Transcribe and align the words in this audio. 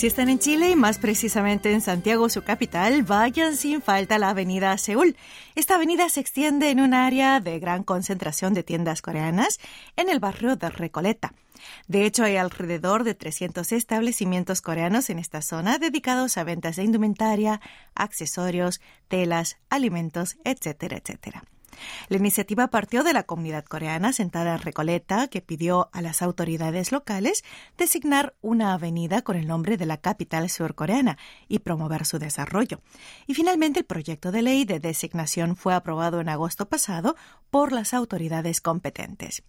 Si 0.00 0.06
están 0.06 0.30
en 0.30 0.38
Chile 0.38 0.70
y 0.70 0.76
más 0.76 0.98
precisamente 0.98 1.74
en 1.74 1.82
Santiago, 1.82 2.30
su 2.30 2.40
capital, 2.40 3.02
vayan 3.02 3.54
sin 3.54 3.82
falta 3.82 4.14
a 4.14 4.18
la 4.18 4.30
avenida 4.30 4.78
Seúl. 4.78 5.14
Esta 5.56 5.74
avenida 5.74 6.08
se 6.08 6.20
extiende 6.20 6.70
en 6.70 6.80
un 6.80 6.94
área 6.94 7.38
de 7.38 7.58
gran 7.58 7.84
concentración 7.84 8.54
de 8.54 8.62
tiendas 8.62 9.02
coreanas 9.02 9.60
en 9.96 10.08
el 10.08 10.18
barrio 10.18 10.56
de 10.56 10.70
Recoleta. 10.70 11.34
De 11.86 12.06
hecho, 12.06 12.24
hay 12.24 12.36
alrededor 12.36 13.04
de 13.04 13.14
300 13.14 13.72
establecimientos 13.72 14.62
coreanos 14.62 15.10
en 15.10 15.18
esta 15.18 15.42
zona 15.42 15.76
dedicados 15.76 16.38
a 16.38 16.44
ventas 16.44 16.76
de 16.76 16.84
indumentaria, 16.84 17.60
accesorios, 17.94 18.80
telas, 19.08 19.58
alimentos, 19.68 20.38
etcétera, 20.44 20.96
etcétera. 20.96 21.44
La 22.08 22.16
iniciativa 22.16 22.68
partió 22.68 23.02
de 23.02 23.12
la 23.12 23.22
comunidad 23.22 23.64
coreana 23.64 24.12
sentada 24.12 24.54
en 24.54 24.60
Recoleta, 24.60 25.28
que 25.28 25.40
pidió 25.40 25.90
a 25.92 26.02
las 26.02 26.22
autoridades 26.22 26.92
locales 26.92 27.44
designar 27.78 28.34
una 28.40 28.74
avenida 28.74 29.22
con 29.22 29.36
el 29.36 29.46
nombre 29.46 29.76
de 29.76 29.86
la 29.86 29.98
capital 29.98 30.48
surcoreana 30.50 31.18
y 31.48 31.60
promover 31.60 32.06
su 32.06 32.18
desarrollo. 32.18 32.80
Y 33.26 33.34
finalmente 33.34 33.80
el 33.80 33.86
proyecto 33.86 34.32
de 34.32 34.42
ley 34.42 34.64
de 34.64 34.80
designación 34.80 35.56
fue 35.56 35.74
aprobado 35.74 36.20
en 36.20 36.28
agosto 36.28 36.68
pasado 36.68 37.16
por 37.50 37.72
las 37.72 37.94
autoridades 37.94 38.60
competentes. 38.60 39.42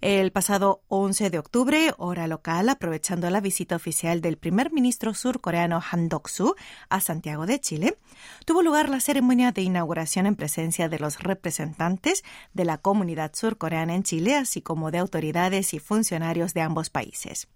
El 0.00 0.32
pasado 0.32 0.82
11 0.88 1.30
de 1.30 1.38
octubre, 1.38 1.92
hora 1.98 2.26
local, 2.26 2.68
aprovechando 2.68 3.28
la 3.30 3.40
visita 3.40 3.76
oficial 3.76 4.20
del 4.20 4.38
primer 4.38 4.72
ministro 4.72 5.14
surcoreano 5.14 5.82
Han 5.90 6.08
Dok-soo 6.08 6.54
a 6.88 7.00
Santiago 7.00 7.46
de 7.46 7.60
Chile, 7.60 7.98
tuvo 8.46 8.62
lugar 8.62 8.88
la 8.88 9.00
ceremonia 9.00 9.52
de 9.52 9.62
inauguración 9.62 10.26
en 10.26 10.36
presencia 10.36 10.88
de 10.88 10.98
los 10.98 11.18
representantes 11.18 12.24
de 12.54 12.64
la 12.64 12.78
comunidad 12.78 13.32
surcoreana 13.34 13.94
en 13.94 14.02
Chile, 14.02 14.36
así 14.36 14.62
como 14.62 14.90
de 14.90 14.98
autoridades 14.98 15.74
y 15.74 15.78
funcionarios 15.78 16.54
de 16.54 16.62
ambos 16.62 16.90
países. 16.90 17.48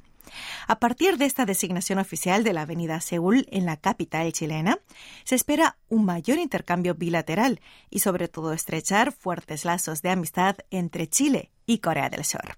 A 0.66 0.78
partir 0.78 1.18
de 1.18 1.26
esta 1.26 1.44
designación 1.44 1.98
oficial 1.98 2.44
de 2.44 2.52
la 2.52 2.62
Avenida 2.62 3.00
Seúl 3.00 3.46
en 3.50 3.66
la 3.66 3.76
capital 3.76 4.32
chilena, 4.32 4.78
se 5.24 5.34
espera 5.34 5.76
un 5.88 6.04
mayor 6.04 6.38
intercambio 6.38 6.94
bilateral 6.94 7.60
y 7.90 8.00
sobre 8.00 8.28
todo 8.28 8.52
estrechar 8.52 9.12
fuertes 9.12 9.64
lazos 9.64 10.02
de 10.02 10.10
amistad 10.10 10.56
entre 10.70 11.08
Chile 11.08 11.50
y 11.66 11.78
Corea 11.78 12.10
del 12.10 12.24
Sur. 12.24 12.56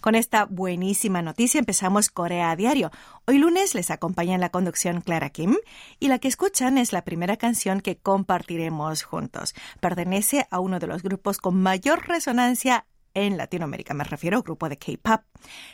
Con 0.00 0.14
esta 0.14 0.46
buenísima 0.46 1.22
noticia 1.22 1.58
empezamos 1.58 2.08
Corea 2.08 2.50
a 2.50 2.56
Diario. 2.56 2.90
Hoy 3.26 3.38
lunes 3.38 3.74
les 3.74 3.90
acompaña 3.90 4.34
en 4.34 4.40
la 4.40 4.50
conducción 4.50 5.00
Clara 5.00 5.30
Kim 5.30 5.56
y 5.98 6.08
la 6.08 6.18
que 6.18 6.28
escuchan 6.28 6.78
es 6.78 6.92
la 6.92 7.04
primera 7.04 7.36
canción 7.36 7.80
que 7.80 7.96
compartiremos 7.96 9.02
juntos. 9.02 9.54
Pertenece 9.80 10.46
a 10.50 10.60
uno 10.60 10.78
de 10.78 10.86
los 10.86 11.02
grupos 11.02 11.38
con 11.38 11.60
mayor 11.60 12.08
resonancia 12.08 12.86
en 13.14 13.36
Latinoamérica, 13.36 13.92
me 13.92 14.04
refiero 14.04 14.36
al 14.36 14.42
grupo 14.42 14.68
de 14.68 14.78
K-pop. 14.78 15.22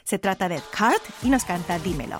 Se 0.04 0.18
trata 0.18 0.48
de 0.48 0.60
Cart 0.70 1.02
y 1.22 1.28
nos 1.28 1.44
canta 1.44 1.78
Dímelo. 1.78 2.16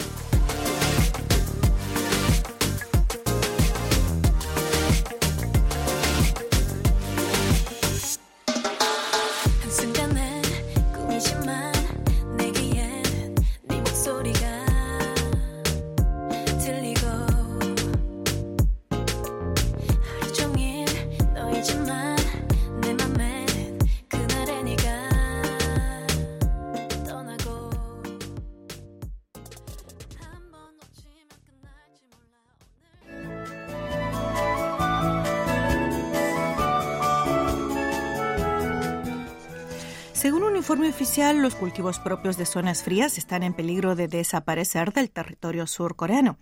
Según 40.26 40.42
un 40.42 40.56
informe 40.56 40.88
oficial, 40.88 41.40
los 41.40 41.54
cultivos 41.54 42.00
propios 42.00 42.36
de 42.36 42.46
zonas 42.46 42.82
frías 42.82 43.16
están 43.16 43.44
en 43.44 43.54
peligro 43.54 43.94
de 43.94 44.08
desaparecer 44.08 44.92
del 44.92 45.08
territorio 45.08 45.68
surcoreano. 45.68 46.36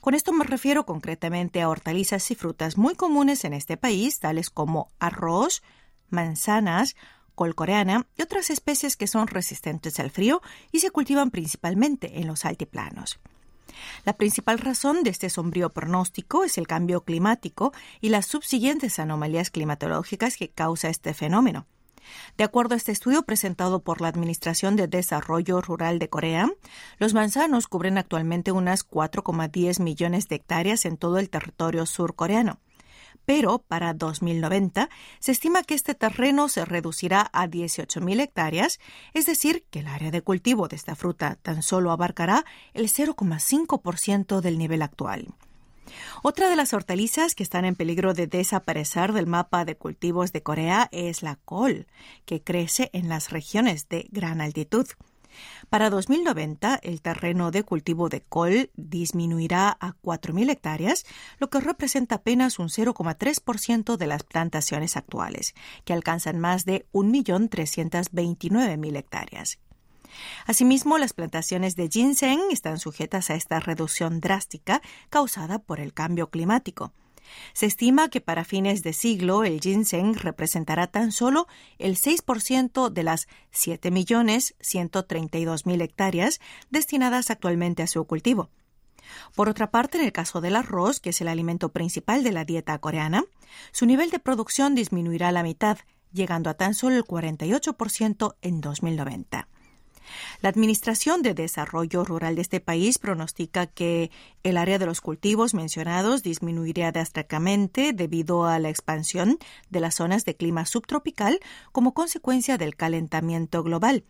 Con 0.00 0.14
esto 0.14 0.32
me 0.32 0.44
refiero 0.44 0.86
concretamente 0.86 1.60
a 1.60 1.68
hortalizas 1.68 2.30
y 2.30 2.36
frutas 2.36 2.78
muy 2.78 2.94
comunes 2.94 3.44
en 3.44 3.52
este 3.52 3.76
país, 3.76 4.20
tales 4.20 4.50
como 4.50 4.86
arroz, 5.00 5.64
manzanas, 6.10 6.94
col 7.34 7.56
coreana 7.56 8.06
y 8.16 8.22
otras 8.22 8.50
especies 8.50 8.96
que 8.96 9.08
son 9.08 9.26
resistentes 9.26 9.98
al 9.98 10.12
frío 10.12 10.40
y 10.70 10.78
se 10.78 10.92
cultivan 10.92 11.32
principalmente 11.32 12.20
en 12.20 12.28
los 12.28 12.44
altiplanos. 12.44 13.18
La 14.04 14.12
principal 14.12 14.60
razón 14.60 15.02
de 15.02 15.10
este 15.10 15.28
sombrío 15.28 15.70
pronóstico 15.70 16.44
es 16.44 16.56
el 16.56 16.68
cambio 16.68 17.00
climático 17.00 17.72
y 18.00 18.10
las 18.10 18.26
subsiguientes 18.26 19.00
anomalías 19.00 19.50
climatológicas 19.50 20.36
que 20.36 20.50
causa 20.50 20.88
este 20.88 21.14
fenómeno. 21.14 21.66
De 22.36 22.44
acuerdo 22.44 22.74
a 22.74 22.76
este 22.76 22.92
estudio 22.92 23.22
presentado 23.22 23.82
por 23.82 24.00
la 24.00 24.08
Administración 24.08 24.76
de 24.76 24.88
Desarrollo 24.88 25.60
Rural 25.60 25.98
de 25.98 26.08
Corea, 26.08 26.50
los 26.98 27.14
manzanos 27.14 27.66
cubren 27.66 27.98
actualmente 27.98 28.52
unas 28.52 28.88
4,10 28.88 29.80
millones 29.82 30.28
de 30.28 30.36
hectáreas 30.36 30.84
en 30.84 30.96
todo 30.96 31.18
el 31.18 31.30
territorio 31.30 31.86
surcoreano. 31.86 32.60
Pero 33.26 33.58
para 33.58 33.94
2090 33.94 34.90
se 35.18 35.32
estima 35.32 35.62
que 35.62 35.74
este 35.74 35.94
terreno 35.94 36.48
se 36.48 36.64
reducirá 36.64 37.30
a 37.32 37.46
18.000 37.46 38.20
hectáreas, 38.20 38.80
es 39.14 39.26
decir, 39.26 39.64
que 39.70 39.80
el 39.80 39.86
área 39.86 40.10
de 40.10 40.22
cultivo 40.22 40.68
de 40.68 40.76
esta 40.76 40.94
fruta 40.94 41.38
tan 41.40 41.62
solo 41.62 41.90
abarcará 41.90 42.44
el 42.74 42.88
0,5% 42.88 44.40
del 44.40 44.58
nivel 44.58 44.82
actual. 44.82 45.34
Otra 46.22 46.48
de 46.48 46.56
las 46.56 46.72
hortalizas 46.72 47.34
que 47.34 47.42
están 47.42 47.64
en 47.64 47.74
peligro 47.74 48.14
de 48.14 48.26
desaparecer 48.26 49.12
del 49.12 49.26
mapa 49.26 49.64
de 49.64 49.76
cultivos 49.76 50.32
de 50.32 50.42
Corea 50.42 50.88
es 50.92 51.22
la 51.22 51.36
col, 51.44 51.86
que 52.24 52.42
crece 52.42 52.90
en 52.92 53.08
las 53.08 53.30
regiones 53.30 53.88
de 53.88 54.08
gran 54.10 54.40
altitud. 54.40 54.86
Para 55.68 55.90
2090, 55.90 56.78
el 56.82 57.02
terreno 57.02 57.50
de 57.50 57.64
cultivo 57.64 58.08
de 58.08 58.22
col 58.22 58.70
disminuirá 58.76 59.76
a 59.80 59.94
4.000 59.94 60.50
hectáreas, 60.50 61.04
lo 61.38 61.50
que 61.50 61.60
representa 61.60 62.16
apenas 62.16 62.58
un 62.58 62.68
0,3% 62.68 63.96
de 63.96 64.06
las 64.06 64.22
plantaciones 64.22 64.96
actuales, 64.96 65.54
que 65.84 65.92
alcanzan 65.92 66.38
más 66.38 66.64
de 66.64 66.86
1.329.000 66.92 68.96
hectáreas. 68.96 69.58
Asimismo, 70.46 70.98
las 70.98 71.12
plantaciones 71.12 71.76
de 71.76 71.88
ginseng 71.88 72.40
están 72.50 72.78
sujetas 72.78 73.30
a 73.30 73.34
esta 73.34 73.60
reducción 73.60 74.20
drástica 74.20 74.80
causada 75.10 75.58
por 75.58 75.80
el 75.80 75.92
cambio 75.92 76.30
climático. 76.30 76.92
Se 77.52 77.66
estima 77.66 78.08
que 78.08 78.20
para 78.20 78.44
fines 78.44 78.82
de 78.82 78.92
siglo 78.92 79.44
el 79.44 79.60
ginseng 79.60 80.14
representará 80.14 80.88
tan 80.88 81.12
solo 81.12 81.46
el 81.78 81.96
6% 81.96 82.90
de 82.90 83.02
las 83.02 83.28
7.132.000 83.52 85.82
hectáreas 85.82 86.40
destinadas 86.70 87.30
actualmente 87.30 87.82
a 87.82 87.86
su 87.86 88.04
cultivo. 88.04 88.50
Por 89.34 89.48
otra 89.48 89.70
parte, 89.70 89.98
en 89.98 90.04
el 90.04 90.12
caso 90.12 90.40
del 90.40 90.56
arroz, 90.56 91.00
que 91.00 91.10
es 91.10 91.20
el 91.20 91.28
alimento 91.28 91.70
principal 91.70 92.24
de 92.24 92.32
la 92.32 92.44
dieta 92.44 92.78
coreana, 92.78 93.24
su 93.70 93.86
nivel 93.86 94.10
de 94.10 94.18
producción 94.18 94.74
disminuirá 94.74 95.28
a 95.28 95.32
la 95.32 95.42
mitad, 95.42 95.78
llegando 96.12 96.50
a 96.50 96.54
tan 96.54 96.74
solo 96.74 96.96
el 96.96 97.04
48% 97.04 98.36
en 98.40 98.60
2090. 98.60 99.48
La 100.40 100.48
Administración 100.48 101.22
de 101.22 101.34
Desarrollo 101.34 102.04
Rural 102.04 102.36
de 102.36 102.42
este 102.42 102.60
país 102.60 102.98
pronostica 102.98 103.66
que 103.66 104.10
el 104.42 104.56
área 104.56 104.78
de 104.78 104.86
los 104.86 105.00
cultivos 105.00 105.54
mencionados 105.54 106.22
disminuirá 106.22 106.92
drásticamente 106.92 107.92
debido 107.92 108.44
a 108.44 108.58
la 108.58 108.70
expansión 108.70 109.38
de 109.70 109.80
las 109.80 109.96
zonas 109.96 110.24
de 110.24 110.36
clima 110.36 110.66
subtropical 110.66 111.40
como 111.72 111.94
consecuencia 111.94 112.58
del 112.58 112.76
calentamiento 112.76 113.62
global 113.62 114.04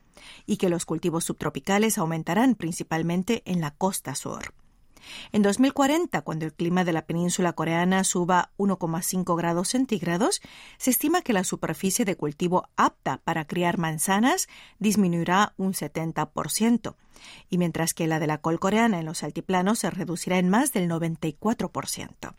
y 0.47 0.57
que 0.57 0.69
los 0.69 0.85
cultivos 0.85 1.25
subtropicales 1.25 1.99
aumentarán 1.99 2.55
principalmente 2.55 3.43
en 3.47 3.61
la 3.61 3.71
costa 3.73 4.15
sur. 4.15 4.55
En 5.33 5.43
2040, 5.43 6.23
cuando 6.23 6.45
el 6.45 6.53
clima 6.53 6.85
de 6.85 6.93
la 6.93 7.07
península 7.07 7.53
coreana 7.53 8.05
suba 8.05 8.51
1,5 8.57 9.37
grados 9.37 9.69
centígrados, 9.69 10.41
se 10.79 10.91
estima 10.91 11.23
que 11.23 11.33
la 11.33 11.45
superficie 11.45 12.05
de 12.05 12.17
cultivo 12.17 12.69
apta 12.77 13.21
para 13.25 13.47
criar 13.47 13.79
manzanas 13.79 14.49
disminuirá 14.79 15.55
un 15.57 15.73
70%, 15.73 16.95
y 17.51 17.59
mientras 17.59 17.95
que 17.95 18.07
la 18.07 18.19
de 18.19 18.27
la 18.27 18.39
col 18.39 18.59
coreana 18.59 19.01
en 19.01 19.07
los 19.07 19.23
altiplanos 19.23 19.81
se 19.81 19.91
reducirá 19.91 20.39
en 20.39 20.49
más 20.49 20.73
del 20.73 20.89
94%. 20.89 22.35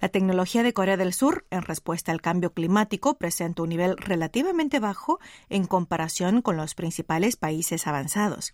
La 0.00 0.08
tecnología 0.08 0.62
de 0.62 0.74
Corea 0.74 0.96
del 0.96 1.14
Sur, 1.14 1.46
en 1.50 1.62
respuesta 1.62 2.12
al 2.12 2.20
cambio 2.20 2.52
climático, 2.52 3.16
presenta 3.16 3.62
un 3.62 3.70
nivel 3.70 3.96
relativamente 3.96 4.78
bajo 4.78 5.18
en 5.48 5.66
comparación 5.66 6.42
con 6.42 6.56
los 6.56 6.74
principales 6.74 7.36
países 7.36 7.86
avanzados. 7.86 8.52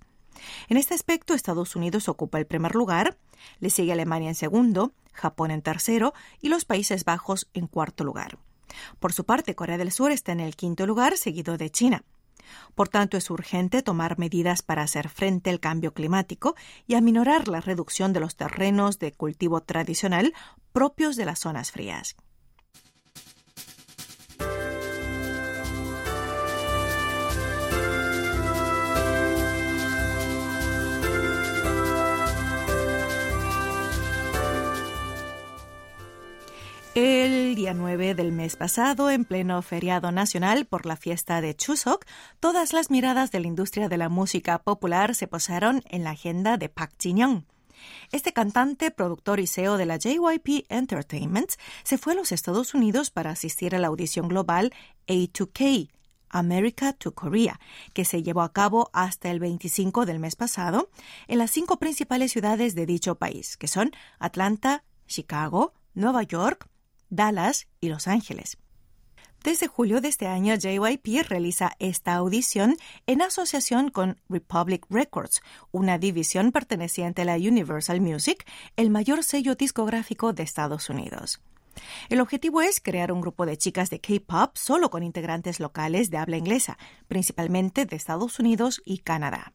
En 0.69 0.77
este 0.77 0.95
aspecto, 0.95 1.35
Estados 1.35 1.77
Unidos 1.77 2.09
ocupa 2.09 2.39
el 2.39 2.47
primer 2.47 2.75
lugar, 2.75 3.19
le 3.61 3.71
sigue 3.71 3.93
Alemania 3.93 4.29
en 4.29 4.35
segundo, 4.35 4.93
Japón 5.13 5.51
en 5.51 5.63
tercero 5.63 6.15
y 6.41 6.49
los 6.49 6.65
Países 6.65 7.05
Bajos 7.05 7.49
en 7.55 7.67
cuarto 7.67 8.05
lugar. 8.05 8.39
Por 8.99 9.13
su 9.13 9.25
parte, 9.25 9.55
Corea 9.55 9.79
del 9.79 9.93
Sur 9.93 10.13
está 10.13 10.33
en 10.33 10.41
el 10.41 10.57
quinto 10.57 10.87
lugar, 10.87 11.17
seguido 11.17 11.59
de 11.59 11.71
China. 11.71 12.05
Por 12.75 12.89
tanto, 12.89 13.17
es 13.17 13.31
urgente 13.31 13.83
tomar 13.83 14.19
medidas 14.19 14.63
para 14.63 14.83
hacer 14.83 15.09
frente 15.09 15.51
al 15.51 15.61
cambio 15.61 15.95
climático 15.95 16.55
y 16.87 16.95
aminorar 16.95 17.49
la 17.49 17.61
reducción 17.61 18.13
de 18.13 18.21
los 18.21 18.37
terrenos 18.37 18.99
de 18.99 19.13
cultivo 19.13 19.63
tradicional 19.63 20.35
propios 20.73 21.17
de 21.17 21.25
las 21.27 21.41
zonas 21.41 21.71
frías. 21.71 22.17
El 36.95 37.55
día 37.55 37.73
9 37.73 38.15
del 38.15 38.33
mes 38.33 38.57
pasado, 38.57 39.09
en 39.09 39.25
pleno 39.25 39.63
feriado 39.63 40.13
nacional 40.13 40.67
por 40.67 40.85
la 40.85 40.97
fiesta 40.97 41.41
de 41.41 41.57
Chuseok, 41.57 42.05
todas 42.39 42.75
las 42.75 42.91
miradas 42.91 43.31
de 43.31 43.41
la 43.41 43.47
industria 43.47 43.89
de 43.89 43.97
la 43.97 44.11
música 44.11 44.59
popular 44.59 45.15
se 45.15 45.27
posaron 45.27 45.83
en 45.89 46.05
la 46.05 46.11
agenda 46.11 46.59
de 46.59 46.69
Park 46.69 46.93
Jin-young. 46.99 47.45
Este 48.11 48.35
cantante, 48.35 48.91
productor 48.91 49.41
y 49.41 49.47
CEO 49.47 49.79
de 49.79 49.87
la 49.87 49.97
JYP 49.97 50.67
Entertainment 50.69 51.53
se 51.83 51.97
fue 51.97 52.13
a 52.13 52.17
los 52.17 52.31
Estados 52.31 52.75
Unidos 52.75 53.11
para 53.11 53.31
asistir 53.31 53.75
a 53.75 53.79
la 53.79 53.89
audición 53.89 54.29
global 54.29 54.71
A2K, 55.07 55.89
America 56.29 56.93
to 56.93 57.15
Korea, 57.15 57.59
que 57.95 58.05
se 58.05 58.23
llevó 58.23 58.43
a 58.43 58.53
cabo 58.53 58.91
hasta 58.93 59.31
el 59.31 59.41
25 59.41 60.05
del 60.05 60.19
mes 60.19 60.37
pasado 60.37 60.91
en 61.27 61.39
las 61.39 61.53
cinco 61.53 61.79
principales 61.79 62.33
ciudades 62.33 62.75
de 62.75 62.85
dicho 62.85 63.15
país, 63.15 63.57
que 63.57 63.67
son 63.67 63.93
Atlanta, 64.19 64.85
Chicago, 65.07 65.73
Nueva 65.95 66.23
York, 66.23 66.69
Dallas 67.13 67.69
y 67.79 67.91
Los 67.91 68.09
Ángeles. 68.09 68.57
Desde 69.45 69.67
julio 69.67 70.01
de 70.01 70.09
este 70.09 70.29
año, 70.29 70.55
JYP 70.55 71.29
realiza 71.29 71.73
esta 71.79 72.15
audición 72.15 72.77
en 73.07 73.21
asociación 73.21 73.91
con 73.91 74.19
Republic 74.31 74.87
Records, 74.89 75.43
una 75.73 75.99
división 75.99 76.53
perteneciente 76.53 77.23
a 77.23 77.25
la 77.27 77.35
Universal 77.35 78.01
Music, 78.01 78.47
el 78.77 78.89
mayor 78.89 79.25
sello 79.25 79.57
discográfico 79.57 80.33
de 80.33 80.43
Estados 80.43 80.89
Unidos. 80.89 81.43
El 82.09 82.21
objetivo 82.21 82.63
es 82.63 82.81
crear 82.81 83.13
un 83.13 83.21
grupo 83.21 83.45
de 83.45 83.59
chicas 83.59 83.91
de 83.91 84.01
K-pop 84.01 84.57
solo 84.57 84.89
con 84.89 85.03
integrantes 85.03 85.61
locales 85.61 86.11
de 86.11 86.17
habla 86.17 86.39
inglesa, 86.39 86.79
principalmente 87.09 87.85
de 87.85 87.97
Estados 87.97 88.39
Unidos 88.39 88.81
y 88.87 88.99
Canadá. 88.99 89.53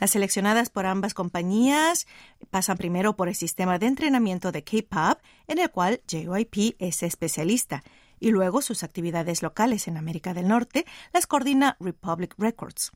Las 0.00 0.10
seleccionadas 0.12 0.70
por 0.70 0.86
ambas 0.86 1.14
compañías 1.14 2.06
pasan 2.50 2.76
primero 2.76 3.16
por 3.16 3.28
el 3.28 3.34
sistema 3.34 3.78
de 3.78 3.86
entrenamiento 3.86 4.52
de 4.52 4.64
K-pop, 4.64 5.20
en 5.46 5.58
el 5.58 5.70
cual 5.70 6.00
JYP 6.08 6.76
es 6.78 7.02
especialista, 7.02 7.82
y 8.20 8.30
luego 8.30 8.62
sus 8.62 8.82
actividades 8.82 9.42
locales 9.42 9.88
en 9.88 9.96
América 9.96 10.34
del 10.34 10.48
Norte 10.48 10.86
las 11.12 11.26
coordina 11.26 11.76
Republic 11.80 12.34
Records. 12.38 12.92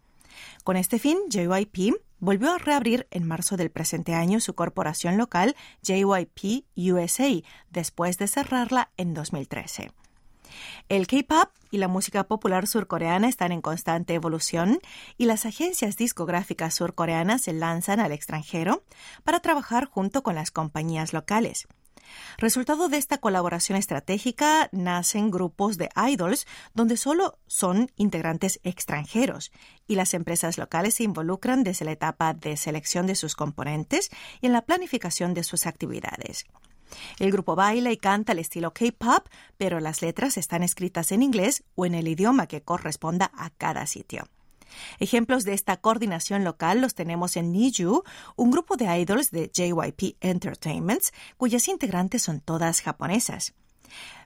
Con 0.65 0.77
este 0.77 0.99
fin, 0.99 1.19
JYP 1.31 1.95
volvió 2.21 2.53
a 2.53 2.59
reabrir 2.59 3.07
en 3.11 3.27
marzo 3.27 3.57
del 3.57 3.71
presente 3.71 4.15
año 4.15 4.41
su 4.41 4.55
corporación 4.55 5.17
local 5.17 5.57
JYP 5.83 6.65
USA, 6.77 7.43
después 7.71 8.19
de 8.19 8.29
cerrarla 8.29 8.91
en 8.97 9.15
2013. 9.15 9.91
El 10.89 11.07
K-pop 11.07 11.51
y 11.71 11.79
la 11.79 11.89
música 11.89 12.25
popular 12.25 12.67
surcoreana 12.67 13.29
están 13.29 13.53
en 13.53 13.61
constante 13.61 14.15
evolución 14.15 14.81
y 15.17 15.27
las 15.27 15.47
agencias 15.47 15.97
discográficas 15.97 16.75
surcoreanas 16.75 17.43
se 17.43 17.53
lanzan 17.53 18.01
al 18.01 18.13
extranjero 18.13 18.83
para 19.25 19.41
trabajar 19.41 19.87
junto 19.87 20.23
con 20.23 20.35
las 20.35 20.51
compañías 20.51 21.13
locales. 21.13 21.67
Resultado 22.39 22.89
de 22.89 22.97
esta 22.97 23.19
colaboración 23.19 23.77
estratégica 23.77 24.69
nacen 24.73 25.31
grupos 25.31 25.77
de 25.77 25.91
idols 26.09 26.47
donde 26.75 26.97
solo 26.97 27.39
son 27.47 27.91
integrantes 27.97 28.61
extranjeros 28.63 29.53
y 29.87 29.97
las 29.97 30.15
empresas 30.15 30.59
locales 30.59 30.95
se 30.95 31.05
involucran 31.05 31.65
desde 31.65 31.85
la 31.85 31.93
etapa 31.93 32.35
de 32.35 32.57
selección 32.57 33.07
de 33.07 33.15
sus 33.15 33.35
componentes 33.35 34.11
y 34.41 34.47
en 34.47 34.53
la 34.53 34.63
planificación 34.63 35.35
de 35.35 35.45
sus 35.45 35.67
actividades. 35.67 36.47
El 37.19 37.33
grupo 37.33 37.55
baila 37.55 37.91
y 37.91 37.97
canta 37.97 38.33
al 38.33 38.39
estilo 38.39 38.73
K-pop, 38.73 39.27
pero 39.57 39.81
las 39.81 40.03
letras 40.03 40.37
están 40.37 40.63
escritas 40.63 41.13
en 41.13 41.23
inglés 41.23 41.63
o 41.75 41.87
en 41.87 41.95
el 41.95 42.09
idioma 42.09 42.47
que 42.47 42.63
corresponda 42.63 43.31
a 43.37 43.51
cada 43.51 43.87
sitio. 43.87 44.29
Ejemplos 44.99 45.45
de 45.45 45.55
esta 45.55 45.79
coordinación 45.79 46.45
local 46.45 46.81
los 46.81 46.95
tenemos 46.95 47.37
en 47.37 47.53
Niju, 47.53 48.05
un 48.37 48.51
grupo 48.51 48.77
de 48.77 48.99
idols 48.99 49.31
de 49.31 49.51
JYP 49.53 50.17
Entertainments, 50.21 51.13
cuyas 51.37 51.69
integrantes 51.69 52.23
son 52.23 52.41
todas 52.41 52.81
japonesas. 52.81 53.55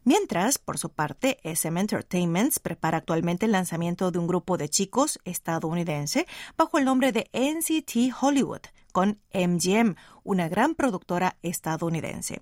Mientras, 0.05 0.59
por 0.59 0.79
su 0.79 0.89
parte, 0.89 1.39
SM 1.45 1.79
Entertainments 1.79 2.59
prepara 2.59 2.99
actualmente 2.99 3.47
el 3.47 3.53
lanzamiento 3.53 4.11
de 4.11 4.19
un 4.19 4.27
grupo 4.27 4.57
de 4.57 4.69
chicos 4.69 5.21
estadounidense 5.25 6.27
bajo 6.57 6.79
el 6.79 6.85
nombre 6.85 7.13
de 7.13 7.31
NCT 7.33 8.13
Hollywood, 8.21 8.63
con 8.93 9.21
MGM, 9.33 9.95
una 10.25 10.49
gran 10.49 10.75
productora 10.75 11.37
estadounidense. 11.43 12.41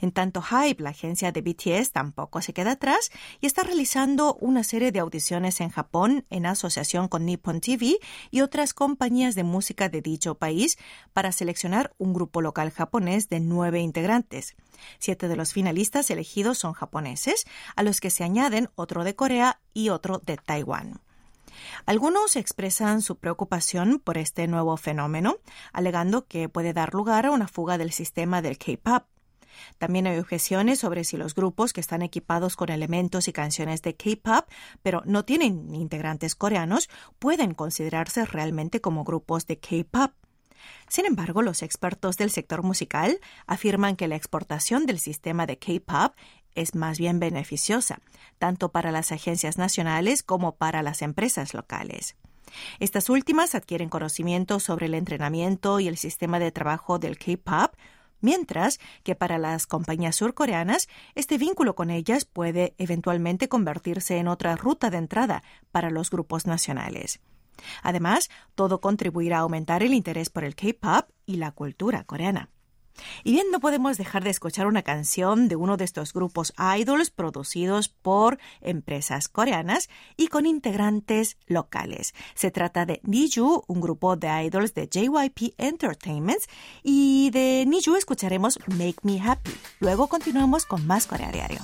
En 0.00 0.12
tanto, 0.12 0.42
Hype, 0.42 0.82
la 0.82 0.90
agencia 0.90 1.32
de 1.32 1.42
BTS, 1.42 1.92
tampoco 1.92 2.40
se 2.42 2.52
queda 2.52 2.72
atrás 2.72 3.10
y 3.40 3.46
está 3.46 3.62
realizando 3.62 4.34
una 4.40 4.64
serie 4.64 4.92
de 4.92 5.00
audiciones 5.00 5.60
en 5.60 5.70
Japón 5.70 6.24
en 6.30 6.46
asociación 6.46 7.08
con 7.08 7.24
Nippon 7.24 7.60
TV 7.60 7.98
y 8.30 8.40
otras 8.40 8.74
compañías 8.74 9.34
de 9.34 9.44
música 9.44 9.88
de 9.88 10.02
dicho 10.02 10.36
país 10.36 10.78
para 11.12 11.32
seleccionar 11.32 11.94
un 11.98 12.12
grupo 12.12 12.40
local 12.40 12.70
japonés 12.70 13.28
de 13.28 13.40
nueve 13.40 13.80
integrantes. 13.80 14.54
Siete 14.98 15.28
de 15.28 15.36
los 15.36 15.52
finalistas 15.52 16.10
elegidos 16.10 16.58
son 16.58 16.72
japoneses, 16.72 17.46
a 17.76 17.82
los 17.82 18.00
que 18.00 18.10
se 18.10 18.24
añaden 18.24 18.70
otro 18.74 19.04
de 19.04 19.14
Corea 19.14 19.60
y 19.72 19.88
otro 19.88 20.18
de 20.18 20.36
Taiwán. 20.36 21.00
Algunos 21.86 22.36
expresan 22.36 23.02
su 23.02 23.16
preocupación 23.16 24.00
por 24.02 24.18
este 24.18 24.46
nuevo 24.48 24.76
fenómeno, 24.76 25.36
alegando 25.72 26.26
que 26.26 26.48
puede 26.48 26.72
dar 26.72 26.94
lugar 26.94 27.26
a 27.26 27.30
una 27.30 27.48
fuga 27.48 27.78
del 27.78 27.92
sistema 27.92 28.42
del 28.42 28.58
K-pop. 28.58 29.04
También 29.78 30.06
hay 30.06 30.18
objeciones 30.18 30.78
sobre 30.78 31.04
si 31.04 31.16
los 31.16 31.34
grupos 31.34 31.72
que 31.72 31.80
están 31.80 32.02
equipados 32.02 32.56
con 32.56 32.70
elementos 32.70 33.28
y 33.28 33.32
canciones 33.32 33.82
de 33.82 33.94
K-pop, 33.96 34.48
pero 34.82 35.02
no 35.04 35.24
tienen 35.24 35.74
integrantes 35.74 36.34
coreanos, 36.34 36.88
pueden 37.18 37.54
considerarse 37.54 38.24
realmente 38.24 38.80
como 38.80 39.04
grupos 39.04 39.46
de 39.46 39.58
K-pop. 39.58 40.12
Sin 40.88 41.06
embargo, 41.06 41.42
los 41.42 41.62
expertos 41.62 42.16
del 42.16 42.30
sector 42.30 42.62
musical 42.62 43.20
afirman 43.46 43.96
que 43.96 44.08
la 44.08 44.16
exportación 44.16 44.86
del 44.86 44.98
sistema 44.98 45.46
de 45.46 45.58
K-pop 45.58 46.14
es 46.54 46.74
más 46.74 46.98
bien 46.98 47.18
beneficiosa, 47.18 47.98
tanto 48.38 48.70
para 48.70 48.92
las 48.92 49.12
agencias 49.12 49.58
nacionales 49.58 50.22
como 50.22 50.56
para 50.56 50.82
las 50.82 51.02
empresas 51.02 51.52
locales. 51.52 52.16
Estas 52.78 53.10
últimas 53.10 53.54
adquieren 53.54 53.88
conocimiento 53.88 54.60
sobre 54.60 54.86
el 54.86 54.94
entrenamiento 54.94 55.80
y 55.80 55.88
el 55.88 55.96
sistema 55.96 56.38
de 56.38 56.52
trabajo 56.52 56.98
del 56.98 57.18
K-pop, 57.18 57.74
mientras 58.24 58.80
que 59.04 59.14
para 59.14 59.38
las 59.38 59.66
compañías 59.66 60.16
surcoreanas 60.16 60.88
este 61.14 61.38
vínculo 61.38 61.74
con 61.76 61.90
ellas 61.90 62.24
puede 62.24 62.74
eventualmente 62.78 63.48
convertirse 63.48 64.16
en 64.16 64.26
otra 64.26 64.56
ruta 64.56 64.90
de 64.90 64.96
entrada 64.96 65.42
para 65.70 65.90
los 65.90 66.10
grupos 66.10 66.46
nacionales. 66.46 67.20
Además, 67.82 68.30
todo 68.54 68.80
contribuirá 68.80 69.38
a 69.38 69.40
aumentar 69.40 69.82
el 69.82 69.94
interés 69.94 70.30
por 70.30 70.42
el 70.42 70.56
K-pop 70.56 71.08
y 71.26 71.36
la 71.36 71.52
cultura 71.52 72.02
coreana. 72.04 72.50
Y 73.24 73.32
bien, 73.32 73.46
no 73.50 73.60
podemos 73.60 73.96
dejar 73.96 74.24
de 74.24 74.30
escuchar 74.30 74.66
una 74.66 74.82
canción 74.82 75.48
de 75.48 75.56
uno 75.56 75.76
de 75.76 75.84
estos 75.84 76.12
grupos 76.12 76.52
idols 76.78 77.10
producidos 77.10 77.88
por 77.88 78.38
empresas 78.60 79.28
coreanas 79.28 79.88
y 80.16 80.28
con 80.28 80.46
integrantes 80.46 81.36
locales. 81.46 82.14
Se 82.34 82.50
trata 82.50 82.86
de 82.86 83.00
Niju, 83.04 83.64
un 83.66 83.80
grupo 83.80 84.16
de 84.16 84.28
idols 84.44 84.74
de 84.74 84.88
JYP 84.88 85.54
Entertainment, 85.58 86.40
y 86.82 87.30
de 87.30 87.64
Niju 87.66 87.96
escucharemos 87.96 88.58
Make 88.66 88.96
Me 89.02 89.20
Happy. 89.20 89.52
Luego 89.80 90.08
continuamos 90.08 90.64
con 90.64 90.86
más 90.86 91.06
Corea 91.06 91.30
Diario. 91.30 91.60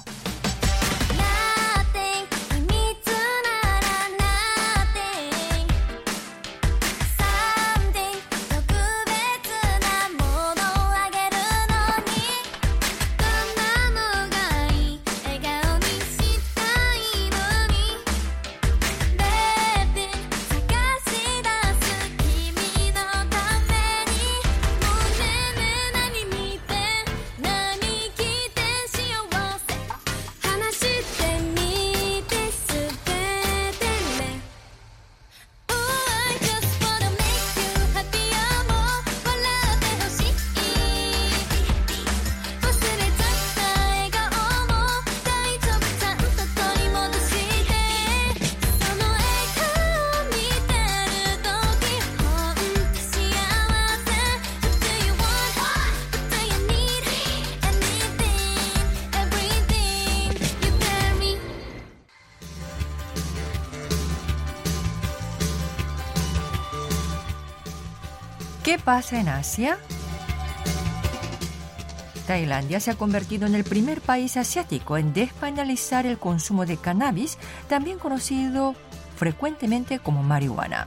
¿Qué 68.70 68.78
pasa 68.78 69.18
en 69.18 69.26
Asia? 69.26 69.78
Tailandia 72.28 72.78
se 72.78 72.92
ha 72.92 72.94
convertido 72.94 73.48
en 73.48 73.56
el 73.56 73.64
primer 73.64 74.00
país 74.00 74.36
asiático 74.36 74.96
en 74.96 75.12
despenalizar 75.12 76.06
el 76.06 76.18
consumo 76.18 76.66
de 76.66 76.76
cannabis, 76.76 77.36
también 77.68 77.98
conocido 77.98 78.76
frecuentemente 79.16 79.98
como 79.98 80.22
marihuana. 80.22 80.86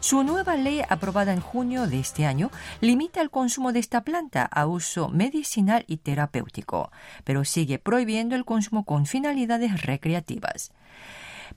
Su 0.00 0.24
nueva 0.24 0.56
ley 0.56 0.82
aprobada 0.88 1.32
en 1.32 1.40
junio 1.40 1.86
de 1.86 2.00
este 2.00 2.26
año 2.26 2.50
limita 2.80 3.20
el 3.20 3.30
consumo 3.30 3.72
de 3.72 3.78
esta 3.78 4.00
planta 4.00 4.42
a 4.42 4.66
uso 4.66 5.08
medicinal 5.08 5.84
y 5.86 5.98
terapéutico, 5.98 6.90
pero 7.22 7.44
sigue 7.44 7.78
prohibiendo 7.78 8.34
el 8.34 8.44
consumo 8.44 8.84
con 8.84 9.06
finalidades 9.06 9.82
recreativas. 9.82 10.72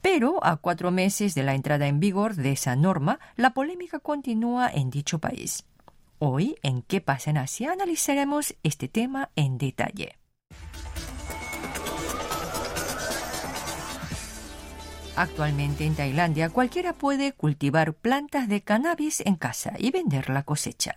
Pero 0.02 0.44
a 0.46 0.58
cuatro 0.58 0.92
meses 0.92 1.36
de 1.36 1.44
la 1.44 1.56
entrada 1.56 1.88
en 1.88 2.00
vigor 2.00 2.36
de 2.36 2.52
esa 2.52 2.76
norma, 2.76 3.20
la 3.36 3.52
polémica 3.52 4.00
continúa 4.00 4.70
en 4.70 4.90
dicho 4.90 5.20
país. 5.20 5.66
Hoy, 6.20 6.58
en 6.64 6.82
¿Qué 6.82 7.00
pasa 7.00 7.30
en 7.30 7.38
Asia? 7.38 7.72
analizaremos 7.72 8.56
este 8.64 8.88
tema 8.88 9.30
en 9.36 9.58
detalle. 9.58 10.18
Actualmente 15.16 15.86
en 15.86 15.96
Tailandia 15.96 16.50
cualquiera 16.50 16.94
puede 16.94 17.34
cultivar 17.34 17.94
plantas 17.94 18.48
de 18.48 18.62
cannabis 18.62 19.20
en 19.26 19.36
casa 19.36 19.74
y 19.78 19.92
vender 19.92 20.30
la 20.30 20.44
cosecha. 20.44 20.96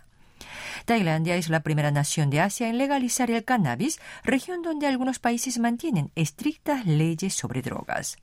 Tailandia 0.85 1.35
es 1.35 1.49
la 1.49 1.61
primera 1.61 1.91
nación 1.91 2.29
de 2.29 2.39
Asia 2.39 2.69
en 2.69 2.77
legalizar 2.77 3.29
el 3.31 3.43
cannabis, 3.43 3.99
región 4.23 4.61
donde 4.61 4.87
algunos 4.87 5.19
países 5.19 5.59
mantienen 5.59 6.11
estrictas 6.15 6.85
leyes 6.85 7.33
sobre 7.33 7.61
drogas. 7.61 8.17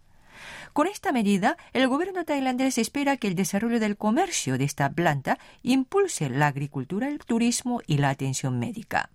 Con 0.72 0.86
esta 0.86 1.12
medida, 1.12 1.56
el 1.72 1.88
gobierno 1.88 2.24
tailandés 2.24 2.78
espera 2.78 3.16
que 3.16 3.28
el 3.28 3.34
desarrollo 3.34 3.80
del 3.80 3.96
comercio 3.96 4.56
de 4.56 4.64
esta 4.64 4.90
planta 4.90 5.38
impulse 5.62 6.30
la 6.30 6.46
agricultura, 6.46 7.08
el 7.08 7.18
turismo 7.18 7.82
y 7.86 7.98
la 7.98 8.10
atención 8.10 8.58
médica. 8.58 9.10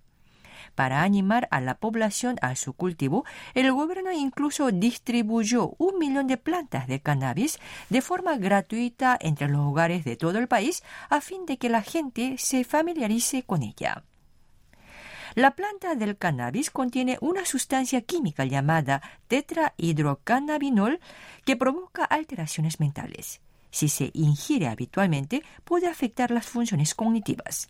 Para 0.75 1.03
animar 1.03 1.47
a 1.51 1.62
la 1.62 1.75
población 1.75 2.35
a 2.41 2.55
su 2.55 2.74
cultivo, 2.74 3.24
el 3.53 3.71
gobierno 3.71 4.12
incluso 4.12 4.71
distribuyó 4.71 5.74
un 5.77 5.97
millón 5.97 6.27
de 6.27 6.38
plantas 6.38 6.88
de 6.88 7.00
cannabis 7.00 7.59
de 7.89 8.01
forma 8.01 8.35
gratuita 8.35 9.17
entre 9.21 9.47
los 9.47 9.62
hogares 9.62 10.03
de 10.03 10.17
todo 10.17 10.38
el 10.38 10.50
país 10.50 10.83
a 11.09 11.21
fin 11.21 11.45
de 11.45 11.57
que 11.57 11.69
la 11.69 11.81
gente 11.81 12.35
se 12.38 12.65
familiarice 12.65 13.43
con 13.43 13.63
ella. 13.63 14.03
La 15.36 15.51
planta 15.51 15.96
del 15.96 16.18
cannabis 16.18 16.72
contiene 16.72 17.18
una 17.20 17.44
sustancia 17.44 18.00
química 18.00 18.46
llamada 18.46 19.01
tetrahidrocannabinol 19.27 21.01
que 21.44 21.58
provoca 21.58 22.06
alteraciones 22.06 22.80
mentales. 22.80 23.42
Si 23.70 23.89
se 23.89 24.12
ingiere 24.13 24.70
habitualmente, 24.70 25.44
puede 25.65 25.88
afectar 25.88 26.32
las 26.32 26.46
funciones 26.46 26.96
cognitivas. 26.96 27.68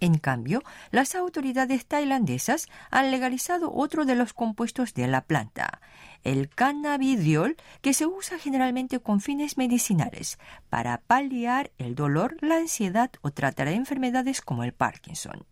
En 0.00 0.18
cambio, 0.18 0.62
las 0.90 1.14
autoridades 1.14 1.86
tailandesas 1.86 2.68
han 2.90 3.10
legalizado 3.10 3.72
otro 3.72 4.04
de 4.04 4.14
los 4.14 4.34
compuestos 4.34 4.92
de 4.92 5.06
la 5.06 5.22
planta, 5.22 5.80
el 6.22 6.50
cannabidiol, 6.50 7.56
que 7.80 7.94
se 7.94 8.04
usa 8.04 8.38
generalmente 8.38 9.00
con 9.00 9.22
fines 9.22 9.56
medicinales 9.56 10.38
para 10.68 10.98
paliar 10.98 11.70
el 11.78 11.94
dolor, 11.94 12.36
la 12.42 12.56
ansiedad 12.56 13.10
o 13.22 13.30
tratar 13.30 13.68
enfermedades 13.68 14.42
como 14.42 14.64
el 14.64 14.74
Parkinson. 14.74 15.46